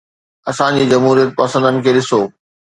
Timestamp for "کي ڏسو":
1.89-2.21